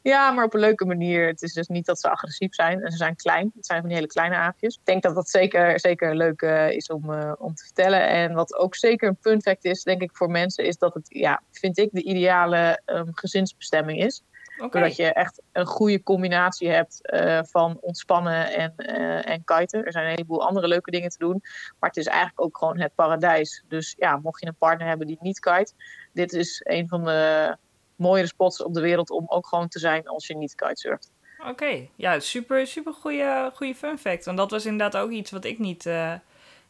ja, 0.02 0.32
maar 0.32 0.46
op 0.46 0.54
een 0.54 0.60
leuke 0.60 0.86
manier. 0.86 1.28
Het 1.28 1.42
is 1.42 1.54
dus 1.54 1.68
niet 1.68 1.86
dat 1.86 2.00
ze 2.00 2.10
agressief 2.10 2.54
zijn. 2.54 2.82
En 2.82 2.92
ze 2.92 2.98
zijn 2.98 3.16
klein. 3.16 3.52
Het 3.56 3.66
zijn 3.66 3.80
van 3.80 3.88
die 3.88 3.98
hele 3.98 4.12
kleine 4.12 4.36
aapjes. 4.36 4.76
Ik 4.76 4.86
denk 4.86 5.04
dat 5.04 5.16
dat 5.16 5.30
zeker, 5.30 5.80
zeker 5.80 6.16
leuk 6.16 6.42
eh, 6.42 6.70
is 6.70 6.88
om, 6.88 7.14
eh, 7.14 7.34
om 7.38 7.54
te 7.56 7.64
vertellen. 7.64 8.08
En 8.08 8.34
wat 8.34 8.56
ook 8.56 8.76
zeker 8.76 9.08
een 9.10 9.18
fun 9.22 9.42
fact 9.42 9.66
is, 9.66 9.84
denk 9.84 10.02
ik, 10.02 10.16
voor 10.16 10.30
mensen... 10.30 10.66
is 10.66 10.78
dat 10.78 10.94
het, 10.94 11.06
ja, 11.10 11.42
vind 11.52 11.78
ik, 11.78 11.90
de 11.92 12.04
ideale 12.04 12.82
ehm, 12.86 13.08
gezinsbestemming 13.12 14.04
is. 14.04 14.24
Oké. 14.58 14.70
Doordat 14.70 14.96
je 14.96 15.14
echt 15.14 15.42
een 15.52 15.66
goede 15.66 16.04
combinatie 16.04 16.70
hebt 16.70 17.08
eh, 17.08 17.40
van 17.44 17.78
ontspannen 17.82 18.54
en, 18.54 18.76
en 19.24 19.44
kiten. 19.44 19.86
Er 19.86 19.92
zijn 19.92 20.04
een 20.04 20.10
heleboel 20.10 20.48
andere 20.48 20.68
leuke 20.68 20.92
dingen 20.92 21.10
te 21.10 21.18
doen. 21.18 21.40
Maar 21.80 21.90
het 21.90 21.98
is 21.98 22.06
eigenlijk 22.06 22.42
ook 22.42 22.58
gewoon 22.58 22.80
het 22.80 22.96
paradijs. 22.96 23.64
Dus 23.68 23.96
ja, 23.98 24.18
mocht 24.18 24.42
je 24.42 24.48
een 24.48 24.56
partner 24.56 24.88
hebben 24.88 25.08
die 25.08 25.18
niet 25.20 25.40
kite... 25.40 25.74
dit 26.14 26.34
is 26.34 26.62
een 26.64 26.88
van 26.88 27.04
de 27.04 27.58
mooiere 28.04 28.28
spots 28.28 28.64
op 28.64 28.74
de 28.74 28.82
wereld 28.82 29.10
om 29.10 29.26
ook 29.28 29.48
gewoon 29.48 29.68
te 29.68 29.80
zijn 29.80 30.08
als 30.08 30.28
je 30.28 30.38
niet 30.38 30.56
kitesurft. 30.56 31.12
Oké, 31.48 31.88
ja, 31.96 32.20
super, 32.20 32.68
super 32.68 32.94
goede, 32.94 33.52
goede 33.56 33.76
fun 33.76 33.98
fact. 33.98 34.26
Want 34.26 34.38
dat 34.38 34.52
was 34.52 34.66
inderdaad 34.66 35.02
ook 35.02 35.12
iets 35.12 35.32
wat 35.32 35.46
ik 35.46 35.60
niet, 35.60 35.86
eh, 35.86 36.14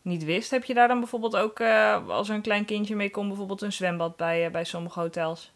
niet 0.02 0.24
wist. 0.24 0.52
Heb 0.52 0.64
je 0.64 0.74
daar 0.74 0.88
dan 0.88 1.00
bijvoorbeeld 1.00 1.36
ook, 1.36 1.60
eh, 1.60 2.08
als 2.08 2.30
er 2.30 2.36
een 2.36 2.42
klein 2.42 2.66
kindje 2.66 2.96
mee 2.96 3.10
komt, 3.10 3.28
bijvoorbeeld 3.28 3.62
een 3.62 3.74
zwembad 3.74 4.16
bij, 4.16 4.46
eh, 4.46 4.52
bij 4.52 4.64
sommige 4.64 5.00
hotels? 5.00 5.54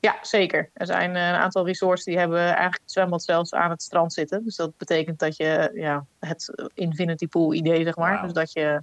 Ja, 0.00 0.18
zeker. 0.22 0.70
Er 0.72 0.86
zijn 0.86 1.10
een 1.10 1.34
aantal 1.34 1.66
resorts 1.66 2.04
die 2.04 2.18
hebben 2.18 2.40
eigenlijk 2.40 2.80
het 2.82 2.92
zwembad 2.92 3.22
zelfs 3.22 3.52
aan 3.52 3.70
het 3.70 3.82
strand 3.82 4.12
zitten. 4.12 4.44
Dus 4.44 4.56
dat 4.56 4.76
betekent 4.76 5.18
dat 5.18 5.36
je 5.36 5.70
ja, 5.74 6.06
het 6.18 6.68
infinity 6.74 7.26
pool 7.26 7.54
idee, 7.54 7.84
zeg 7.84 7.96
maar. 7.96 8.22
Dus 8.22 8.32
dat, 8.32 8.52
je, 8.52 8.82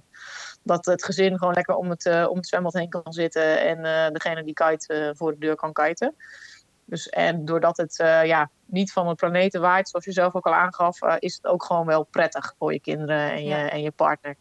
dat 0.64 0.84
het 0.86 1.04
gezin 1.04 1.38
gewoon 1.38 1.54
lekker 1.54 1.74
om 1.74 1.90
het, 1.90 2.06
eh, 2.06 2.26
om 2.30 2.36
het 2.36 2.46
zwembad 2.46 2.72
heen 2.72 2.88
kan 2.88 3.12
zitten. 3.12 3.60
En 3.60 3.84
eh, 3.84 4.10
degene 4.12 4.44
die 4.44 4.54
kite 4.54 4.94
eh, 4.94 5.10
voor 5.12 5.32
de 5.32 5.38
deur 5.38 5.56
kan 5.56 5.72
kiten. 5.72 6.14
Dus, 6.84 7.08
en 7.08 7.44
doordat 7.44 7.76
het 7.76 7.96
ja, 8.24 8.50
niet 8.66 8.92
van 8.92 9.08
de 9.08 9.14
planeten 9.14 9.60
waait, 9.60 9.88
zoals 9.88 10.04
je 10.04 10.12
zelf 10.12 10.34
ook 10.34 10.46
al 10.46 10.54
aangaf, 10.54 10.98
is 11.18 11.34
het 11.34 11.46
ook 11.46 11.64
gewoon 11.64 11.86
wel 11.86 12.04
prettig 12.04 12.54
voor 12.58 12.72
je 12.72 12.80
kinderen 12.80 13.30
en 13.30 13.42
je, 13.42 13.48
Ja. 13.48 13.70
en 13.70 13.82
je 13.82 13.90
partner. 13.90 14.36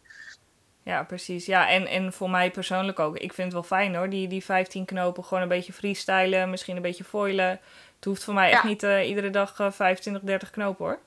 Ja, 0.83 1.03
precies. 1.03 1.45
Ja, 1.45 1.69
en, 1.69 1.87
en 1.87 2.13
voor 2.13 2.29
mij 2.29 2.51
persoonlijk 2.51 2.99
ook. 2.99 3.17
Ik 3.17 3.33
vind 3.33 3.53
het 3.53 3.53
wel 3.53 3.79
fijn 3.79 3.95
hoor, 3.95 4.09
die, 4.09 4.27
die 4.27 4.43
15 4.43 4.85
knopen. 4.85 5.23
Gewoon 5.23 5.43
een 5.43 5.49
beetje 5.49 5.73
freestylen, 5.73 6.49
misschien 6.49 6.75
een 6.75 6.81
beetje 6.81 7.03
foilen. 7.03 7.49
Het 7.95 8.05
hoeft 8.05 8.23
voor 8.23 8.33
mij 8.33 8.51
echt 8.51 8.63
niet 8.63 8.81
iedere 8.81 9.29
dag 9.29 9.59
eh 9.59 9.71
25, 9.71 10.23
30 10.23 10.49
knopen 10.49 10.85
hoor. 10.85 10.99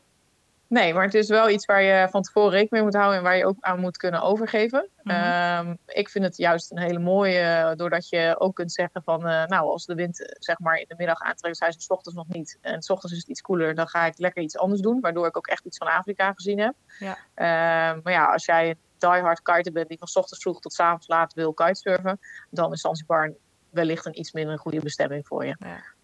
Nee, 0.69 0.95
maar 0.95 1.05
het 1.05 1.15
is 1.15 1.29
wel 1.29 1.49
iets 1.51 1.65
waar 1.65 1.83
je 1.83 2.09
van 2.11 2.23
tevoren 2.23 2.51
rekening 2.51 2.71
mee 2.71 2.83
moet 2.83 2.95
houden 2.95 3.17
en 3.17 3.23
waar 3.23 3.37
je 3.37 3.47
ook 3.47 3.57
aan 3.61 3.81
moet 3.81 3.97
kunnen 3.97 4.23
overgeven. 4.23 4.89
Mhm. 5.03 5.17
Ehm, 5.17 5.75
ik 5.87 6.09
vind 6.09 6.25
het 6.25 6.37
juist 6.37 6.71
een 6.71 6.79
hele 6.79 6.99
mooie, 6.99 7.39
eh, 7.39 7.73
doordat 7.75 8.09
je 8.09 8.35
ook 8.39 8.55
kunt 8.55 8.73
zeggen 8.73 9.03
van, 9.03 9.27
eh, 9.27 9.47
nou, 9.47 9.67
als 9.67 9.85
de 9.87 9.95
wind 9.95 10.23
eh, 10.23 10.37
zeg 10.39 10.59
maar 10.59 10.77
in 10.77 10.85
de 10.89 10.95
middag 10.97 11.21
aantrekt, 11.21 11.57
zijn 11.57 11.73
ze 11.73 11.81
's 11.81 11.91
ochtends 11.91 12.19
nog 12.19 12.29
niet. 12.29 12.59
En 12.61 12.83
's 12.83 12.91
ochtends 12.91 13.15
is 13.15 13.21
het 13.21 13.29
iets 13.29 13.41
koeler, 13.41 13.75
dan 13.75 13.89
ga 13.89 14.05
ik 14.07 14.19
lekker 14.19 14.43
iets 14.43 14.59
anders 14.59 14.81
doen, 14.81 15.01
waardoor 15.01 15.27
ik 15.27 15.37
ook 15.37 15.47
echt 15.47 15.65
iets 15.65 15.79
van 15.79 15.87
Afrika 15.87 16.33
gezien 16.33 16.59
heb. 16.59 16.75
Ja. 16.99 17.19
Ehm, 17.35 18.01
maar 18.03 18.13
ja, 18.13 18.33
als 18.33 18.45
jij 18.45 18.69
een 18.69 18.79
diehard 18.99 19.43
kiter 19.43 19.73
bent 19.73 19.89
die 19.89 19.99
van 19.99 20.09
's 20.09 20.17
ochtends 20.17 20.43
vroeg 20.43 20.61
tot 20.61 20.73
's 20.73 20.81
avonds 20.81 21.09
laat 21.09 21.35
wil 21.35 21.53
kitesurfen, 21.53 22.19
dan 22.51 22.73
is 22.73 22.81
Zanzibar 22.81 23.33
wellicht 23.71 24.07
een 24.07 24.19
iets 24.19 24.33
minder 24.33 24.59
goede 24.59 24.81
bestemming 24.81 25.27
voor 25.27 25.47
je. 25.47 25.57
Ja. 25.59 25.95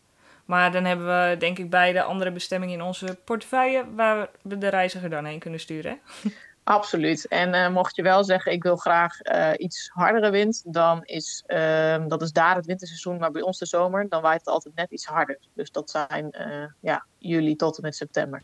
Maar 0.53 0.73
dan 0.73 0.85
hebben 0.85 1.07
we 1.07 1.37
denk 1.37 1.59
ik 1.59 1.71
beide 1.71 2.03
andere 2.03 2.33
bestemmingen 2.33 2.75
in 2.75 2.83
onze 2.83 3.19
portefeuille 3.25 3.95
waar 3.95 4.29
we 4.43 4.59
de 4.59 4.69
reiziger 4.69 5.11
dan 5.11 5.25
heen 5.25 5.39
kunnen 5.39 5.61
sturen. 5.61 6.01
hè? 6.23 6.31
Absoluut. 6.65 7.29
En 7.29 7.55
eh, 7.55 7.69
mocht 7.71 7.97
je 7.97 8.03
wel 8.03 8.25
zeggen, 8.25 8.53
ik 8.53 8.63
wil 8.63 8.77
graag 8.77 9.21
eh, 9.21 9.51
iets 9.57 9.91
hardere 9.93 10.31
wind, 10.31 10.63
dan 10.67 11.05
is 11.05 11.45
ehm, 11.47 12.09
dat 12.09 12.23
is 12.23 12.33
daar 12.33 12.55
het 12.57 12.67
winterseizoen, 12.67 13.19
maar 13.19 13.31
bij 13.31 13.43
ons 13.43 13.59
de 13.59 13.67
zomer, 13.67 14.09
dan 14.09 14.23
waait 14.23 14.41
het 14.41 14.49
altijd 14.49 14.75
net 14.75 14.91
iets 14.91 15.07
harder. 15.07 15.39
Dus 15.53 15.71
dat 15.71 15.91
zijn 15.91 16.31
eh, 16.31 16.65
ja, 16.81 17.05
juli 17.19 17.57
tot 17.57 17.77
en 17.77 17.83
met 17.83 17.97
september. 17.97 18.43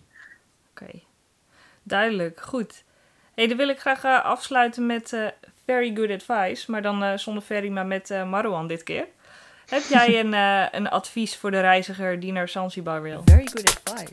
Oké, 0.70 1.00
duidelijk, 1.82 2.40
goed. 2.40 2.84
hey, 3.34 3.46
dan 3.46 3.56
wil 3.56 3.68
ik 3.68 3.80
graag 3.80 4.04
afsluiten 4.24 4.86
met 4.86 5.32
very 5.64 5.96
good 5.96 6.10
advice, 6.10 6.70
maar 6.70 6.82
dan 6.82 7.18
zonder 7.18 7.42
Ferry, 7.42 7.68
maar 7.68 7.86
met 7.86 8.08
Marwan 8.08 8.66
dit 8.66 8.82
keer. 8.82 9.06
Heb 9.68 9.82
jij 9.88 10.20
een, 10.20 10.34
eh, 10.34 10.66
een 10.70 10.88
advies 10.88 11.36
voor 11.36 11.50
de 11.50 11.60
reiziger 11.60 12.20
die 12.20 12.32
naar 12.32 12.48
Zanzibar 12.48 13.02
wil? 13.02 13.22
Very 13.24 13.46
good 13.46 13.80
advice. 13.84 14.12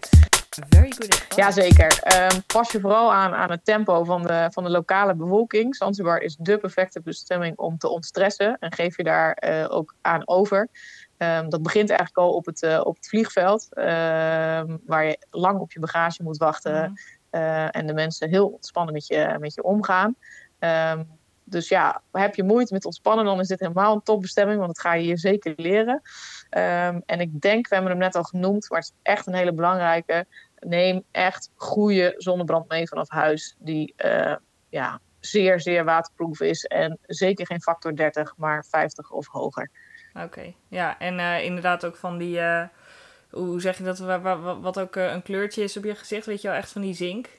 Very 0.70 0.92
good 0.92 1.14
advice. 1.14 1.42
Jazeker. 1.42 2.00
Ehm 2.02 2.40
pas 2.48 2.72
je 2.72 2.80
vooral 2.80 3.14
aan 3.14 3.34
aan 3.34 3.52
het 3.52 3.66
tempo 3.66 4.04
van 4.04 4.22
de, 4.22 4.48
van 4.52 4.64
de 4.64 4.70
lokale 4.70 5.16
bevolking. 5.16 5.76
Zanzibar 5.76 6.22
is 6.22 6.36
de 6.40 6.58
perfecte 6.58 7.02
bestemming 7.02 7.58
om 7.58 7.78
te 7.78 7.90
ontstressen 7.90 8.58
en 8.60 8.74
geef 8.74 8.98
je 8.98 9.04
daar 9.04 9.34
eh, 9.34 9.66
ook 9.70 9.96
aan 10.02 10.28
over. 10.28 10.70
Ehm, 11.18 11.50
dat 11.50 11.62
begint 11.62 11.90
eigenlijk 11.90 12.20
al 12.20 12.34
op 12.34 12.46
het, 12.46 12.64
eh, 12.64 12.82
op 12.84 12.96
het 12.96 13.08
vliegveld, 13.08 13.68
ehm, 13.74 14.78
waar 14.86 15.06
je 15.06 15.18
lang 15.30 15.60
op 15.60 15.72
je 15.72 15.80
bagage 15.80 16.24
moet 16.24 16.38
wachten. 16.38 16.82
Mhm. 16.82 16.94
eh, 17.30 17.76
en 17.76 17.88
de 17.88 17.94
mensen 17.94 18.30
heel 18.30 18.48
ontspannen 18.48 18.94
met 18.94 19.08
je, 19.08 19.36
met 19.40 19.54
je 19.54 19.64
omgaan. 19.64 20.16
Ehm, 20.60 21.04
dus 21.46 21.68
ja, 21.70 22.02
heb 22.12 22.36
je 22.36 22.44
moeite 22.44 22.74
met 22.74 22.86
ontspannen, 22.86 23.26
dan 23.26 23.40
is 23.40 23.48
dit 23.48 23.60
helemaal 23.60 23.94
een 23.94 24.04
topbestemming, 24.04 24.58
want 24.58 24.68
dat 24.76 24.80
ga 24.80 24.94
je 24.94 25.04
hier 25.04 25.18
zeker 25.18 25.54
leren. 25.56 26.02
Ehm, 26.50 27.00
en 27.06 27.20
ik 27.20 27.42
denk, 27.42 27.68
we 27.68 27.76
hebben 27.76 27.92
hem 27.94 28.02
net 28.02 28.16
al 28.16 28.24
genoemd, 28.24 28.70
maar 28.70 28.80
het 28.80 28.88
is 28.88 28.96
echt 29.04 29.28
een 29.28 29.34
hele 29.34 29.54
belangrijke. 29.54 30.26
Neem 30.60 31.04
echt 31.12 31.50
goede 31.56 32.14
zonnebrand 32.18 32.70
mee 32.70 32.88
vanaf 32.88 33.10
huis, 33.10 33.56
die 33.60 33.94
eh, 33.98 34.36
ja, 34.70 35.00
zeer, 35.20 35.62
zeer 35.62 35.84
waterproof 35.86 36.40
is. 36.42 36.64
En 36.64 36.98
zeker 37.06 37.46
geen 37.46 37.62
factor 37.62 37.96
30, 37.96 38.34
maar 38.38 38.66
50 38.70 39.12
of 39.12 39.28
hoger. 39.28 39.70
Oké, 40.24 40.54
ja, 40.68 41.00
en 41.00 41.20
eh, 41.20 41.44
inderdaad 41.44 41.86
ook 41.86 41.96
van 41.96 42.18
die, 42.18 42.40
eh, 42.40 42.68
hoe 43.30 43.62
zeg 43.62 43.78
je 43.78 43.84
dat, 43.84 44.00
wa- 44.00 44.22
wa- 44.22 44.40
wa- 44.40 44.60
wat 44.60 44.80
ook 44.80 44.96
een 44.96 45.24
kleurtje 45.24 45.64
is 45.64 45.78
op 45.78 45.84
je 45.84 45.96
gezicht, 45.96 46.26
weet 46.26 46.42
je 46.42 46.48
wel, 46.48 46.58
echt 46.58 46.72
van 46.72 46.82
die 46.82 46.94
zink. 46.94 47.30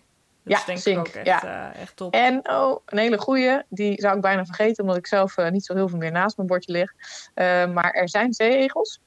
Dat 0.47 0.55
Ja, 0.55 0.61
is 0.61 0.65
denk 0.65 0.79
zink, 0.79 1.09
ik 1.09 1.17
ook 1.17 1.25
echt, 1.25 1.43
ja. 1.43 1.73
eh, 1.73 1.81
echt 1.81 1.97
top. 1.97 2.13
En 2.13 2.51
oh, 2.51 2.81
een 2.87 2.99
hele 2.99 3.19
goeie, 3.19 3.63
die 3.69 4.01
zou 4.01 4.17
ik 4.17 4.21
bijna 4.23 4.45
vergeten, 4.45 4.83
omdat 4.83 4.99
ik 4.99 5.07
zelf 5.07 5.37
eh, 5.37 5.51
niet 5.51 5.65
zo 5.65 5.75
heel 5.75 5.89
veel 5.89 5.99
meer 5.99 6.13
naast 6.13 6.37
mijn 6.37 6.49
bordje 6.49 6.73
lig. 6.73 6.93
Eh, 7.35 7.73
maar 7.73 7.91
er 7.91 8.09
zijn 8.09 8.33
zeeegels. 8.33 9.01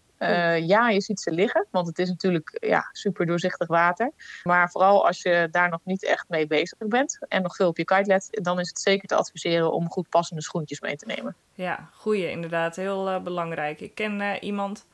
Ja, 0.62 0.89
je 0.89 1.01
ziet 1.01 1.19
ze 1.19 1.31
liggen, 1.31 1.65
want 1.72 1.88
het 1.88 2.00
is 2.00 2.10
natuurlijk 2.10 2.58
ja, 2.60 2.89
super 2.91 3.25
doorzichtig 3.25 3.67
water. 3.67 4.12
Maar 4.43 4.69
vooral 4.72 5.08
als 5.08 5.22
je 5.22 5.48
daar 5.51 5.69
nog 5.69 5.79
niet 5.84 6.05
echt 6.05 6.25
mee 6.29 6.48
bezig 6.48 6.77
bent 6.77 7.19
en 7.27 7.41
nog 7.41 7.55
veel 7.55 7.67
op 7.67 7.77
je 7.77 7.86
kite 7.86 8.05
let, 8.05 8.27
dan 8.31 8.60
is 8.60 8.69
het 8.69 8.79
zeker 8.79 9.08
te 9.08 9.15
adviseren 9.15 9.72
om 9.72 9.89
goed 9.89 10.10
passende 10.10 10.41
schoentjes 10.41 10.79
mee 10.79 10.96
te 10.96 11.05
nemen. 11.05 11.36
Ja, 11.53 11.89
goeie, 11.93 12.29
inderdaad. 12.29 12.75
Heel 12.75 13.22
belangrijk. 13.22 13.79
Ik 13.81 13.96
ken 13.96 14.43
iemand, 14.43 14.88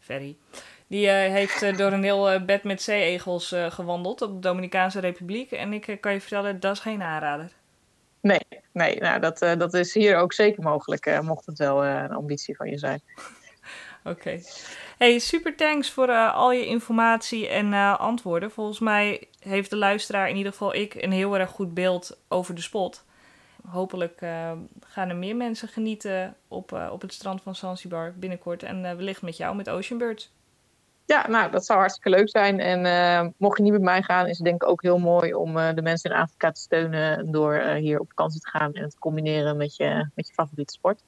Ferry, 0.00 0.36
die 0.88 1.08
eh, 1.08 1.32
heeft 1.32 1.62
eh, 1.62 1.76
door 1.76 1.92
een 1.92 2.02
heel 2.02 2.30
eh, 2.30 2.44
bed 2.44 2.64
met 2.64 2.82
zeeegels 2.82 3.54
gewandeld 3.68 4.22
op 4.22 4.32
de 4.32 4.48
Dominicaanse 4.48 5.00
Republiek. 5.00 5.50
En 5.52 5.72
ik 5.72 5.96
kan 6.00 6.12
je 6.12 6.20
vertellen, 6.20 6.60
dat 6.60 6.72
is 6.72 6.80
geen 6.80 7.02
aanrader. 7.02 7.50
Nee, 8.20 8.40
nee 8.72 9.00
nou, 9.00 9.20
dat, 9.20 9.38
dat 9.38 9.74
is 9.74 9.94
hier 9.94 10.16
ook 10.16 10.32
zeker 10.32 10.62
mogelijk, 10.62 11.22
mocht 11.22 11.46
het 11.46 11.58
wel 11.58 11.84
een 11.84 12.12
ambitie 12.12 12.56
van 12.56 12.70
je 12.70 12.78
zijn. 12.78 13.00
Oké. 14.04 14.40
Hey, 14.98 15.18
super 15.18 15.56
thanks 15.56 15.90
voor 15.90 16.08
al 16.30 16.52
je 16.52 16.66
informatie 16.66 17.48
en 17.48 17.98
antwoorden. 17.98 18.50
Volgens 18.50 18.78
mij 18.78 19.28
heeft 19.38 19.70
de 19.70 19.76
luisteraar, 19.76 20.28
in 20.28 20.36
ieder 20.36 20.52
geval 20.52 20.74
ik, 20.74 20.94
een 20.94 21.12
heel 21.12 21.38
erg 21.38 21.50
goed 21.50 21.74
beeld 21.74 22.18
over 22.28 22.54
de 22.54 22.60
spot. 22.60 23.04
Hopelijk 23.68 24.18
gaan 24.80 25.08
er 25.08 25.16
meer 25.16 25.36
mensen 25.36 25.68
genieten 25.68 26.36
op, 26.48 26.88
op 26.90 27.00
het 27.00 27.12
strand 27.12 27.42
van 27.42 27.54
Zanzibar 27.54 28.14
binnenkort. 28.16 28.62
En 28.62 28.82
wellicht 28.82 29.22
met 29.22 29.36
jou, 29.36 29.56
met 29.56 29.68
Ocean 29.68 29.98
Birds. 29.98 30.30
Ja, 31.08 31.28
nou, 31.28 31.50
dat 31.50 31.66
zou 31.66 31.78
hartstikke 31.78 32.10
leuk 32.10 32.28
zijn. 32.28 32.60
En 32.60 32.86
eh, 32.86 33.28
mocht 33.36 33.56
je 33.56 33.62
niet 33.62 33.72
met 33.72 33.82
mij 33.82 34.02
gaan, 34.02 34.26
is 34.26 34.36
het 34.36 34.46
denk 34.46 34.62
ik 34.62 34.68
ook 34.68 34.82
heel 34.82 34.98
mooi 34.98 35.34
om 35.34 35.58
eh, 35.58 35.74
de 35.74 35.82
mensen 35.82 36.10
in 36.10 36.16
Afrika 36.16 36.50
te 36.50 36.60
steunen 36.60 37.30
door 37.30 37.54
eh, 37.54 37.74
hier 37.74 38.00
op 38.00 38.08
vakantie 38.08 38.40
te 38.40 38.48
gaan 38.48 38.72
en 38.72 38.88
te 38.88 38.98
combineren 38.98 39.56
met 39.56 39.76
je, 39.76 40.08
met 40.14 40.28
je 40.28 40.32
favoriete 40.32 40.72
sport. 40.72 41.02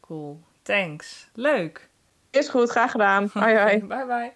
Cool. 0.00 0.40
Thanks. 0.62 1.28
Leuk. 1.34 1.88
Is 2.30 2.48
goed, 2.48 2.70
graag 2.70 2.90
gedaan. 2.90 3.30
Hoi 3.32 3.56
hoi. 3.56 3.84
Bye 3.84 4.06
bye. 4.06 4.32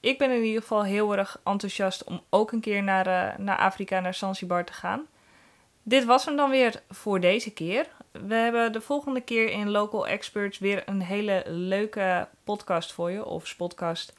Ik 0.00 0.18
ben 0.18 0.30
in 0.30 0.42
ieder 0.42 0.60
geval 0.60 0.84
heel 0.84 1.16
erg 1.16 1.40
enthousiast 1.44 2.04
om 2.04 2.20
ook 2.30 2.52
een 2.52 2.60
keer 2.60 2.82
naar, 2.82 3.34
naar 3.40 3.58
Afrika, 3.58 4.00
naar 4.00 4.14
Zanzibar 4.14 4.64
te 4.64 4.72
gaan. 4.72 5.06
Dit 5.82 6.04
was 6.04 6.24
hem 6.24 6.36
dan 6.36 6.50
weer 6.50 6.82
voor 6.90 7.20
deze 7.20 7.52
keer. 7.52 7.86
We 8.26 8.34
hebben 8.34 8.72
de 8.72 8.80
volgende 8.80 9.20
keer 9.20 9.50
in 9.50 9.70
Local 9.70 10.06
Experts 10.06 10.58
weer 10.58 10.82
een 10.86 11.02
hele 11.02 11.42
leuke 11.46 12.28
podcast 12.44 12.92
voor 12.92 13.10
je. 13.10 13.24
Of 13.24 13.46
spotcast 13.46 14.12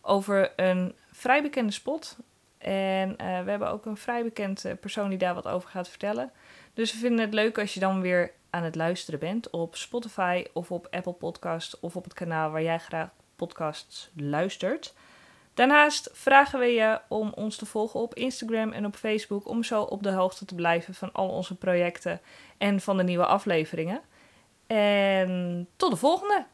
over 0.00 0.52
een 0.56 0.94
vrij 1.12 1.42
bekende 1.42 1.72
spot. 1.72 2.16
En 2.58 3.16
eh, 3.16 3.26
we 3.44 3.50
hebben 3.50 3.70
ook 3.70 3.86
een 3.86 3.96
vrij 3.96 4.22
bekend 4.22 4.64
persoon 4.80 5.08
die 5.08 5.18
daar 5.18 5.34
wat 5.34 5.48
over 5.48 5.68
gaat 5.68 5.88
vertellen. 5.88 6.32
Dus 6.74 6.92
we 6.92 6.98
vinden 6.98 7.24
het 7.24 7.34
leuk 7.34 7.58
als 7.58 7.74
je 7.74 7.80
dan 7.80 8.00
weer 8.00 8.32
aan 8.50 8.62
het 8.62 8.74
luisteren 8.74 9.20
bent 9.20 9.50
op 9.50 9.76
Spotify 9.76 10.44
of 10.52 10.70
op 10.70 10.86
Apple 10.90 11.12
Podcast 11.12 11.80
of 11.80 11.96
op 11.96 12.04
het 12.04 12.14
kanaal 12.14 12.50
waar 12.50 12.62
jij 12.62 12.78
graag 12.78 13.08
podcasts 13.36 14.10
luistert. 14.14 14.94
Daarnaast 15.60 16.10
vragen 16.12 16.58
we 16.58 16.66
je 16.66 17.00
om 17.08 17.32
ons 17.34 17.56
te 17.56 17.66
volgen 17.66 18.00
op 18.00 18.14
Instagram 18.14 18.72
en 18.72 18.86
op 18.86 18.96
Facebook 18.96 19.48
om 19.48 19.62
zo 19.62 19.82
op 19.82 20.02
de 20.02 20.10
hoogte 20.10 20.44
te 20.44 20.54
blijven 20.54 20.94
van 20.94 21.12
al 21.12 21.28
onze 21.28 21.56
projecten 21.56 22.20
en 22.58 22.80
van 22.80 22.96
de 22.96 23.02
nieuwe 23.02 23.26
afleveringen. 23.26 24.00
En 24.66 25.68
tot 25.76 25.90
de 25.90 25.96
volgende! 25.96 26.46